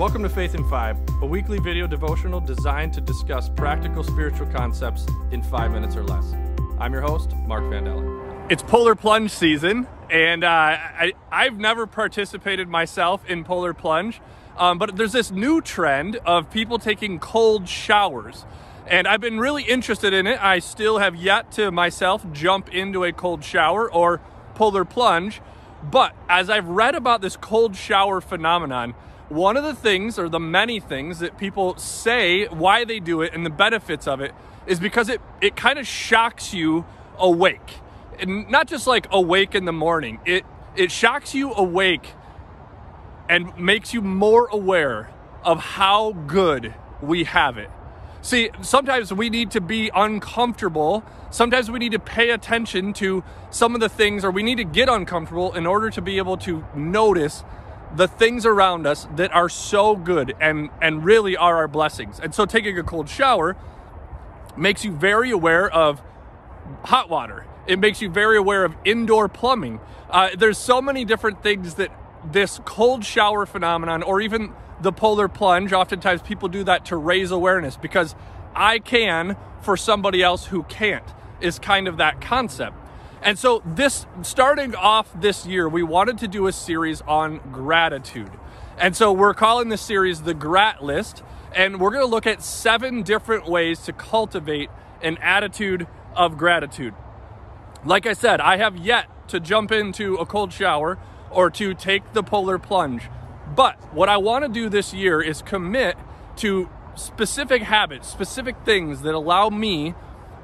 Welcome 0.00 0.22
to 0.22 0.30
Faith 0.30 0.54
in 0.54 0.66
Five, 0.70 0.96
a 1.20 1.26
weekly 1.26 1.58
video 1.58 1.86
devotional 1.86 2.40
designed 2.40 2.94
to 2.94 3.02
discuss 3.02 3.50
practical 3.50 4.02
spiritual 4.02 4.46
concepts 4.46 5.04
in 5.30 5.42
five 5.42 5.72
minutes 5.72 5.94
or 5.94 6.02
less. 6.02 6.32
I'm 6.78 6.94
your 6.94 7.02
host, 7.02 7.36
Mark 7.46 7.64
Vandella. 7.64 8.50
It's 8.50 8.62
polar 8.62 8.94
plunge 8.94 9.30
season, 9.30 9.86
and 10.08 10.42
uh, 10.42 10.48
I, 10.48 11.12
I've 11.30 11.58
never 11.58 11.86
participated 11.86 12.66
myself 12.66 13.22
in 13.26 13.44
polar 13.44 13.74
plunge, 13.74 14.22
um, 14.56 14.78
but 14.78 14.96
there's 14.96 15.12
this 15.12 15.30
new 15.30 15.60
trend 15.60 16.16
of 16.24 16.50
people 16.50 16.78
taking 16.78 17.18
cold 17.18 17.68
showers. 17.68 18.46
And 18.86 19.06
I've 19.06 19.20
been 19.20 19.38
really 19.38 19.64
interested 19.64 20.14
in 20.14 20.26
it. 20.26 20.42
I 20.42 20.60
still 20.60 20.96
have 20.96 21.14
yet 21.14 21.52
to 21.52 21.70
myself 21.70 22.24
jump 22.32 22.70
into 22.70 23.04
a 23.04 23.12
cold 23.12 23.44
shower 23.44 23.92
or 23.92 24.22
polar 24.54 24.86
plunge. 24.86 25.42
But 25.82 26.14
as 26.26 26.48
I've 26.48 26.68
read 26.68 26.94
about 26.94 27.20
this 27.20 27.36
cold 27.36 27.76
shower 27.76 28.22
phenomenon, 28.22 28.94
one 29.30 29.56
of 29.56 29.64
the 29.64 29.74
things, 29.74 30.18
or 30.18 30.28
the 30.28 30.40
many 30.40 30.80
things 30.80 31.20
that 31.20 31.38
people 31.38 31.76
say 31.76 32.46
why 32.46 32.84
they 32.84 32.98
do 32.98 33.22
it 33.22 33.32
and 33.32 33.46
the 33.46 33.50
benefits 33.50 34.06
of 34.06 34.20
it, 34.20 34.34
is 34.66 34.80
because 34.80 35.08
it, 35.08 35.20
it 35.40 35.56
kind 35.56 35.78
of 35.78 35.86
shocks 35.86 36.52
you 36.52 36.84
awake. 37.16 37.78
And 38.18 38.50
not 38.50 38.66
just 38.66 38.86
like 38.86 39.06
awake 39.10 39.54
in 39.54 39.64
the 39.64 39.72
morning, 39.72 40.20
it, 40.26 40.44
it 40.76 40.90
shocks 40.90 41.34
you 41.34 41.52
awake 41.54 42.14
and 43.28 43.56
makes 43.56 43.94
you 43.94 44.02
more 44.02 44.48
aware 44.48 45.10
of 45.44 45.60
how 45.60 46.12
good 46.12 46.74
we 47.00 47.24
have 47.24 47.56
it. 47.56 47.70
See, 48.22 48.50
sometimes 48.60 49.12
we 49.12 49.30
need 49.30 49.52
to 49.52 49.60
be 49.60 49.90
uncomfortable. 49.94 51.04
Sometimes 51.30 51.70
we 51.70 51.78
need 51.78 51.92
to 51.92 51.98
pay 51.98 52.30
attention 52.30 52.92
to 52.94 53.22
some 53.50 53.74
of 53.74 53.80
the 53.80 53.88
things, 53.88 54.24
or 54.24 54.30
we 54.30 54.42
need 54.42 54.56
to 54.56 54.64
get 54.64 54.88
uncomfortable 54.88 55.54
in 55.54 55.66
order 55.66 55.88
to 55.90 56.02
be 56.02 56.18
able 56.18 56.36
to 56.38 56.64
notice 56.74 57.44
the 57.94 58.06
things 58.08 58.46
around 58.46 58.86
us 58.86 59.08
that 59.16 59.32
are 59.32 59.48
so 59.48 59.96
good 59.96 60.34
and, 60.40 60.70
and 60.80 61.04
really 61.04 61.36
are 61.36 61.56
our 61.56 61.68
blessings. 61.68 62.20
And 62.20 62.34
so, 62.34 62.46
taking 62.46 62.78
a 62.78 62.82
cold 62.82 63.08
shower 63.08 63.56
makes 64.56 64.84
you 64.84 64.92
very 64.92 65.30
aware 65.30 65.70
of 65.70 66.02
hot 66.84 67.08
water, 67.08 67.46
it 67.66 67.78
makes 67.78 68.00
you 68.00 68.10
very 68.10 68.36
aware 68.36 68.64
of 68.64 68.74
indoor 68.84 69.28
plumbing. 69.28 69.80
Uh, 70.08 70.30
there's 70.36 70.58
so 70.58 70.82
many 70.82 71.04
different 71.04 71.42
things 71.42 71.74
that 71.74 71.90
this 72.24 72.60
cold 72.64 73.04
shower 73.04 73.46
phenomenon, 73.46 74.02
or 74.02 74.20
even 74.20 74.52
the 74.80 74.92
polar 74.92 75.28
plunge. 75.28 75.72
Oftentimes 75.72 76.22
people 76.22 76.48
do 76.48 76.64
that 76.64 76.86
to 76.86 76.96
raise 76.96 77.30
awareness 77.30 77.76
because 77.76 78.14
I 78.54 78.78
can 78.78 79.36
for 79.62 79.76
somebody 79.76 80.22
else 80.22 80.46
who 80.46 80.62
can't, 80.64 81.04
is 81.40 81.58
kind 81.58 81.86
of 81.86 81.98
that 81.98 82.20
concept. 82.20 82.76
And 83.22 83.38
so, 83.38 83.62
this 83.66 84.06
starting 84.22 84.74
off 84.74 85.08
this 85.20 85.46
year, 85.46 85.68
we 85.68 85.82
wanted 85.82 86.18
to 86.18 86.28
do 86.28 86.46
a 86.46 86.52
series 86.52 87.02
on 87.02 87.40
gratitude. 87.52 88.30
And 88.78 88.96
so, 88.96 89.12
we're 89.12 89.34
calling 89.34 89.68
this 89.68 89.82
series 89.82 90.22
the 90.22 90.32
Grat 90.32 90.82
List. 90.82 91.22
And 91.54 91.80
we're 91.80 91.90
going 91.90 92.04
to 92.04 92.10
look 92.10 92.26
at 92.26 92.42
seven 92.42 93.02
different 93.02 93.48
ways 93.48 93.80
to 93.80 93.92
cultivate 93.92 94.70
an 95.02 95.18
attitude 95.18 95.86
of 96.14 96.38
gratitude. 96.38 96.94
Like 97.84 98.06
I 98.06 98.12
said, 98.12 98.40
I 98.40 98.56
have 98.58 98.76
yet 98.76 99.06
to 99.28 99.40
jump 99.40 99.72
into 99.72 100.14
a 100.16 100.26
cold 100.26 100.52
shower 100.52 100.98
or 101.30 101.50
to 101.50 101.74
take 101.74 102.12
the 102.12 102.22
polar 102.22 102.58
plunge. 102.58 103.02
But 103.54 103.76
what 103.92 104.08
I 104.08 104.16
want 104.16 104.44
to 104.44 104.48
do 104.48 104.68
this 104.68 104.94
year 104.94 105.20
is 105.20 105.42
commit 105.42 105.96
to 106.36 106.68
specific 106.94 107.62
habits, 107.62 108.08
specific 108.08 108.56
things 108.64 109.02
that 109.02 109.14
allow 109.14 109.50
me 109.50 109.94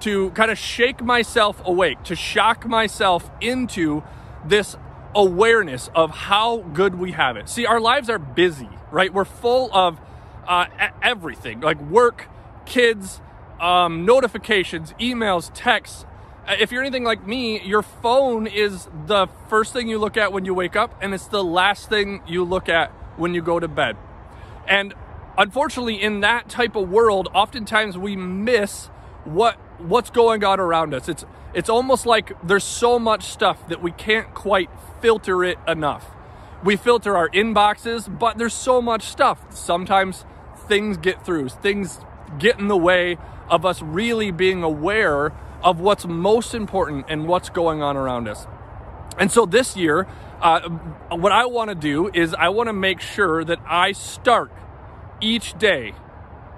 to 0.00 0.30
kind 0.30 0.50
of 0.50 0.58
shake 0.58 1.02
myself 1.02 1.60
awake, 1.64 2.02
to 2.04 2.16
shock 2.16 2.66
myself 2.66 3.30
into 3.40 4.02
this 4.44 4.76
awareness 5.14 5.90
of 5.94 6.10
how 6.10 6.58
good 6.58 6.94
we 6.94 7.12
have 7.12 7.36
it. 7.36 7.48
See, 7.48 7.66
our 7.66 7.80
lives 7.80 8.08
are 8.08 8.18
busy, 8.18 8.68
right? 8.90 9.12
We're 9.12 9.24
full 9.24 9.70
of 9.72 10.00
uh, 10.46 10.66
everything 11.02 11.60
like 11.60 11.80
work, 11.80 12.28
kids, 12.66 13.20
um, 13.60 14.04
notifications, 14.04 14.92
emails, 15.00 15.50
texts. 15.54 16.06
Uh, 16.46 16.56
if 16.58 16.72
you're 16.72 16.82
anything 16.82 17.04
like 17.04 17.26
me, 17.26 17.60
your 17.62 17.82
phone 17.82 18.46
is 18.46 18.88
the 19.06 19.28
first 19.48 19.72
thing 19.72 19.88
you 19.88 19.98
look 19.98 20.16
at 20.16 20.32
when 20.32 20.44
you 20.44 20.54
wake 20.54 20.76
up, 20.76 20.94
and 21.02 21.12
it's 21.12 21.26
the 21.26 21.44
last 21.44 21.88
thing 21.88 22.22
you 22.26 22.44
look 22.44 22.68
at 22.68 22.90
when 23.18 23.34
you 23.34 23.42
go 23.42 23.60
to 23.60 23.68
bed. 23.68 23.96
And 24.66 24.94
unfortunately, 25.36 26.00
in 26.00 26.20
that 26.20 26.48
type 26.48 26.76
of 26.76 26.88
world, 26.88 27.28
oftentimes 27.34 27.98
we 27.98 28.16
miss 28.16 28.88
what 29.24 29.56
what's 29.78 30.10
going 30.10 30.44
on 30.44 30.60
around 30.60 30.94
us. 30.94 31.08
It's 31.08 31.24
it's 31.54 31.68
almost 31.68 32.06
like 32.06 32.32
there's 32.46 32.64
so 32.64 32.98
much 32.98 33.24
stuff 33.24 33.66
that 33.68 33.82
we 33.82 33.90
can't 33.92 34.34
quite 34.34 34.70
filter 35.00 35.42
it 35.44 35.58
enough. 35.66 36.06
We 36.62 36.76
filter 36.76 37.16
our 37.16 37.28
inboxes, 37.30 38.18
but 38.18 38.38
there's 38.38 38.54
so 38.54 38.82
much 38.82 39.04
stuff. 39.04 39.44
Sometimes 39.50 40.24
things 40.68 40.96
get 40.96 41.24
through. 41.24 41.48
Things 41.48 42.00
get 42.38 42.58
in 42.58 42.68
the 42.68 42.76
way 42.76 43.16
of 43.48 43.66
us 43.66 43.82
really 43.82 44.30
being 44.30 44.62
aware 44.62 45.32
of 45.62 45.80
what's 45.80 46.06
most 46.06 46.54
important 46.54 47.06
and 47.08 47.26
what's 47.26 47.50
going 47.50 47.82
on 47.82 47.96
around 47.96 48.28
us. 48.28 48.46
And 49.18 49.30
so 49.30 49.44
this 49.44 49.76
year, 49.76 50.06
uh, 50.40 50.68
what 51.10 51.32
I 51.32 51.46
want 51.46 51.68
to 51.70 51.74
do 51.74 52.10
is 52.14 52.32
I 52.34 52.48
want 52.50 52.68
to 52.68 52.72
make 52.72 53.00
sure 53.00 53.44
that 53.44 53.58
I 53.66 53.92
start 53.92 54.52
each 55.20 55.58
day 55.58 55.94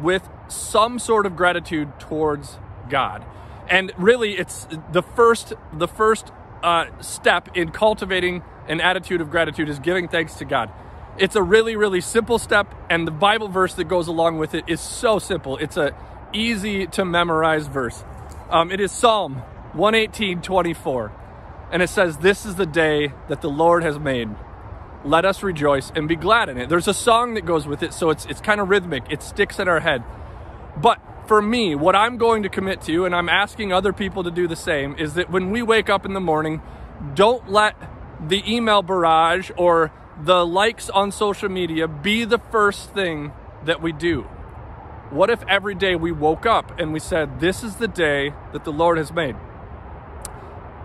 with 0.00 0.28
some 0.48 0.98
sort 0.98 1.26
of 1.26 1.36
gratitude 1.36 1.98
towards 1.98 2.58
God. 2.88 3.24
And 3.68 3.92
really, 3.96 4.38
it's 4.38 4.66
the 4.92 5.02
first 5.02 5.52
the 5.72 5.88
first 5.88 6.30
uh, 6.62 6.86
step 7.00 7.48
in 7.56 7.70
cultivating 7.70 8.42
an 8.68 8.80
attitude 8.80 9.20
of 9.20 9.30
gratitude 9.30 9.68
is 9.68 9.78
giving 9.78 10.08
thanks 10.08 10.34
to 10.36 10.44
God. 10.44 10.70
It's 11.18 11.34
a 11.34 11.42
really 11.42 11.76
really 11.76 12.00
simple 12.00 12.38
step, 12.38 12.72
and 12.88 13.06
the 13.06 13.12
Bible 13.12 13.48
verse 13.48 13.74
that 13.74 13.84
goes 13.84 14.06
along 14.06 14.38
with 14.38 14.54
it 14.54 14.64
is 14.68 14.80
so 14.80 15.18
simple. 15.18 15.56
It's 15.56 15.76
a 15.76 15.94
easy 16.32 16.86
to 16.88 17.04
memorize 17.04 17.66
verse. 17.66 18.04
Um, 18.50 18.70
it 18.70 18.80
is 18.80 18.92
Psalm 18.92 19.42
118, 19.72 20.42
24. 20.42 21.12
And 21.72 21.82
it 21.82 21.90
says, 21.90 22.18
This 22.18 22.46
is 22.46 22.54
the 22.54 22.66
day 22.66 23.12
that 23.28 23.40
the 23.40 23.50
Lord 23.50 23.82
has 23.82 23.98
made. 23.98 24.28
Let 25.04 25.24
us 25.24 25.42
rejoice 25.42 25.92
and 25.94 26.08
be 26.08 26.16
glad 26.16 26.48
in 26.48 26.58
it. 26.58 26.68
There's 26.68 26.88
a 26.88 26.94
song 26.94 27.34
that 27.34 27.44
goes 27.44 27.66
with 27.66 27.82
it, 27.82 27.92
so 27.92 28.10
it's, 28.10 28.26
it's 28.26 28.40
kind 28.40 28.60
of 28.60 28.68
rhythmic. 28.68 29.04
It 29.10 29.22
sticks 29.22 29.58
in 29.58 29.68
our 29.68 29.80
head. 29.80 30.02
But 30.76 31.00
for 31.26 31.42
me, 31.42 31.74
what 31.74 31.96
I'm 31.96 32.18
going 32.18 32.42
to 32.42 32.48
commit 32.48 32.82
to, 32.82 33.04
and 33.04 33.14
I'm 33.14 33.28
asking 33.28 33.72
other 33.72 33.92
people 33.92 34.24
to 34.24 34.30
do 34.30 34.46
the 34.46 34.56
same, 34.56 34.94
is 34.96 35.14
that 35.14 35.30
when 35.30 35.50
we 35.50 35.62
wake 35.62 35.88
up 35.88 36.04
in 36.04 36.12
the 36.12 36.20
morning, 36.20 36.62
don't 37.14 37.50
let 37.50 37.74
the 38.28 38.42
email 38.50 38.82
barrage 38.82 39.50
or 39.56 39.92
the 40.22 40.46
likes 40.46 40.88
on 40.88 41.12
social 41.12 41.48
media 41.48 41.86
be 41.88 42.24
the 42.24 42.38
first 42.38 42.92
thing 42.94 43.32
that 43.64 43.82
we 43.82 43.92
do. 43.92 44.22
What 45.10 45.30
if 45.30 45.42
every 45.48 45.74
day 45.74 45.94
we 45.94 46.10
woke 46.10 46.46
up 46.46 46.78
and 46.78 46.92
we 46.92 46.98
said, 46.98 47.40
This 47.40 47.62
is 47.62 47.76
the 47.76 47.88
day 47.88 48.32
that 48.52 48.64
the 48.64 48.72
Lord 48.72 48.98
has 48.98 49.12
made? 49.12 49.36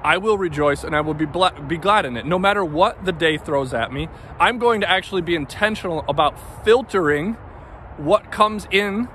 I 0.03 0.17
will 0.17 0.37
rejoice 0.37 0.83
and 0.83 0.95
I 0.95 1.01
will 1.01 1.13
be, 1.13 1.25
be 1.25 1.77
glad 1.77 2.05
in 2.05 2.17
it. 2.17 2.25
No 2.25 2.39
matter 2.39 2.65
what 2.65 3.05
the 3.05 3.11
day 3.11 3.37
throws 3.37 3.73
at 3.73 3.93
me, 3.93 4.09
I'm 4.39 4.57
going 4.57 4.81
to 4.81 4.89
actually 4.89 5.21
be 5.21 5.35
intentional 5.35 6.03
about 6.07 6.65
filtering 6.65 7.33
what 7.97 8.31
comes 8.31 8.67
in 8.71 9.07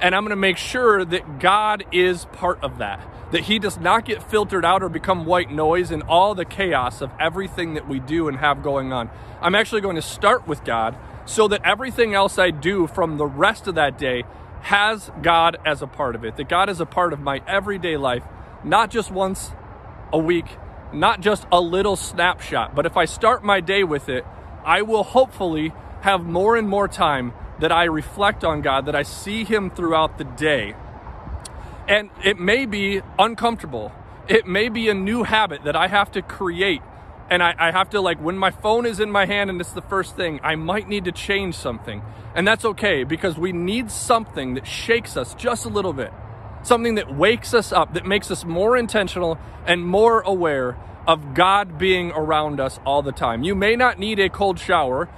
and 0.00 0.14
I'm 0.14 0.22
going 0.22 0.30
to 0.30 0.36
make 0.36 0.56
sure 0.56 1.04
that 1.04 1.38
God 1.38 1.84
is 1.92 2.26
part 2.26 2.62
of 2.62 2.78
that. 2.78 3.00
That 3.32 3.42
He 3.42 3.58
does 3.58 3.78
not 3.78 4.04
get 4.04 4.22
filtered 4.22 4.64
out 4.64 4.82
or 4.82 4.88
become 4.88 5.26
white 5.26 5.50
noise 5.50 5.90
in 5.90 6.02
all 6.02 6.34
the 6.34 6.44
chaos 6.44 7.00
of 7.00 7.10
everything 7.18 7.74
that 7.74 7.88
we 7.88 7.98
do 7.98 8.28
and 8.28 8.38
have 8.38 8.62
going 8.62 8.92
on. 8.92 9.10
I'm 9.40 9.54
actually 9.54 9.80
going 9.80 9.96
to 9.96 10.02
start 10.02 10.46
with 10.46 10.64
God 10.64 10.96
so 11.24 11.48
that 11.48 11.60
everything 11.64 12.14
else 12.14 12.38
I 12.38 12.50
do 12.50 12.86
from 12.86 13.16
the 13.16 13.26
rest 13.26 13.66
of 13.66 13.74
that 13.74 13.98
day 13.98 14.24
has 14.62 15.10
God 15.22 15.56
as 15.64 15.82
a 15.82 15.86
part 15.86 16.14
of 16.14 16.24
it, 16.24 16.36
that 16.36 16.48
God 16.48 16.68
is 16.68 16.80
a 16.80 16.86
part 16.86 17.12
of 17.12 17.20
my 17.20 17.40
everyday 17.46 17.96
life, 17.96 18.22
not 18.64 18.90
just 18.90 19.10
once 19.10 19.52
a 20.12 20.18
week, 20.18 20.46
not 20.92 21.20
just 21.20 21.46
a 21.50 21.60
little 21.60 21.96
snapshot, 21.96 22.74
but 22.74 22.86
if 22.86 22.96
I 22.96 23.04
start 23.04 23.44
my 23.44 23.60
day 23.60 23.84
with 23.84 24.08
it, 24.08 24.24
I 24.64 24.82
will 24.82 25.04
hopefully 25.04 25.72
have 26.02 26.24
more 26.24 26.56
and 26.56 26.68
more 26.68 26.88
time 26.88 27.32
that 27.60 27.72
I 27.72 27.84
reflect 27.84 28.44
on 28.44 28.60
God, 28.60 28.86
that 28.86 28.94
I 28.94 29.02
see 29.02 29.44
Him 29.44 29.70
throughout 29.70 30.18
the 30.18 30.24
day. 30.24 30.74
And 31.88 32.10
it 32.24 32.38
may 32.38 32.66
be 32.66 33.00
uncomfortable. 33.18 33.92
It 34.28 34.46
may 34.46 34.68
be 34.68 34.88
a 34.88 34.94
new 34.94 35.22
habit 35.22 35.64
that 35.64 35.76
I 35.76 35.88
have 35.88 36.10
to 36.12 36.22
create. 36.22 36.82
And 37.30 37.42
I, 37.42 37.54
I, 37.58 37.70
have 37.72 37.90
to, 37.90 38.00
like, 38.00 38.20
when 38.20 38.38
my 38.38 38.50
phone 38.50 38.86
is 38.86 39.00
in 39.00 39.10
my 39.10 39.26
hand 39.26 39.50
and 39.50 39.60
it's 39.60 39.72
the 39.72 39.82
first 39.82 40.16
thing, 40.16 40.40
I 40.42 40.54
might 40.54 40.88
need 40.88 41.04
to 41.04 41.12
change 41.12 41.54
something. 41.54 42.02
And 42.34 42.46
that's 42.46 42.64
okay 42.64 43.04
because 43.04 43.36
we 43.36 43.52
need 43.52 43.90
something 43.90 44.54
that 44.54 44.66
shakes 44.66 45.16
us 45.16 45.34
just 45.34 45.64
a 45.64 45.68
little 45.68 45.92
bit, 45.92 46.12
something 46.62 46.96
that 46.96 47.14
wakes 47.14 47.54
us 47.54 47.72
up, 47.72 47.94
that 47.94 48.06
makes 48.06 48.30
us 48.30 48.44
more 48.44 48.76
intentional 48.76 49.38
and 49.66 49.84
more 49.84 50.20
aware 50.20 50.76
of 51.06 51.34
God 51.34 51.78
being 51.78 52.10
around 52.12 52.60
us 52.60 52.78
all 52.84 53.02
the 53.02 53.12
time. 53.12 53.42
You 53.42 53.54
may 53.54 53.76
not 53.76 53.98
need 53.98 54.18
a 54.18 54.28
cold 54.28 54.58
shower, 54.58 55.08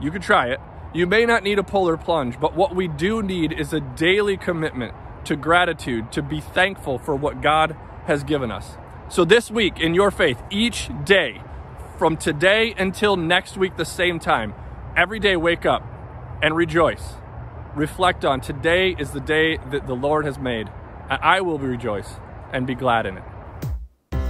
you 0.00 0.10
could 0.10 0.22
try 0.22 0.48
it. 0.48 0.60
You 0.92 1.06
may 1.06 1.24
not 1.24 1.44
need 1.44 1.60
a 1.60 1.62
polar 1.62 1.96
plunge, 1.96 2.40
but 2.40 2.56
what 2.56 2.74
we 2.74 2.88
do 2.88 3.22
need 3.22 3.52
is 3.52 3.72
a 3.72 3.78
daily 3.80 4.36
commitment 4.36 4.92
to 5.26 5.36
gratitude, 5.36 6.10
to 6.10 6.20
be 6.20 6.40
thankful 6.40 6.98
for 6.98 7.14
what 7.14 7.40
God 7.40 7.76
has 8.06 8.24
given 8.24 8.50
us. 8.50 8.76
So, 9.08 9.24
this 9.24 9.52
week 9.52 9.78
in 9.78 9.94
your 9.94 10.10
faith, 10.10 10.42
each 10.50 10.90
day, 11.04 11.42
from 11.96 12.16
today 12.16 12.74
until 12.76 13.16
next 13.16 13.56
week, 13.56 13.76
the 13.76 13.84
same 13.84 14.18
time, 14.18 14.52
every 14.96 15.20
day 15.20 15.36
wake 15.36 15.64
up 15.64 15.84
and 16.42 16.56
rejoice. 16.56 17.14
Reflect 17.76 18.24
on 18.24 18.40
today 18.40 18.96
is 18.98 19.12
the 19.12 19.20
day 19.20 19.58
that 19.70 19.86
the 19.86 19.94
Lord 19.94 20.24
has 20.24 20.40
made, 20.40 20.68
and 21.08 21.20
I 21.22 21.40
will 21.40 21.58
rejoice 21.58 22.14
and 22.52 22.66
be 22.66 22.74
glad 22.74 23.06
in 23.06 23.16
it. 23.16 23.24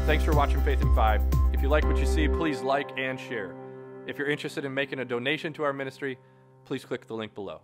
Thanks 0.04 0.24
for 0.24 0.32
watching 0.32 0.60
Faith 0.60 0.82
in 0.82 0.94
5. 0.94 1.22
If 1.54 1.62
you 1.62 1.70
like 1.70 1.84
what 1.84 1.96
you 1.96 2.06
see, 2.06 2.28
please 2.28 2.60
like 2.60 2.90
and 2.98 3.18
share. 3.18 3.54
If 4.06 4.18
you're 4.18 4.28
interested 4.28 4.66
in 4.66 4.74
making 4.74 4.98
a 4.98 5.04
donation 5.06 5.54
to 5.54 5.62
our 5.62 5.72
ministry, 5.72 6.18
please 6.64 6.84
click 6.84 7.06
the 7.06 7.14
link 7.14 7.34
below. 7.34 7.60